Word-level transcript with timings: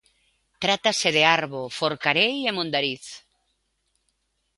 Trátase 0.63 1.09
de 1.15 1.23
Arbo, 1.37 1.61
Forcarei 1.79 2.35
e 2.49 2.51
Mondariz. 2.57 3.05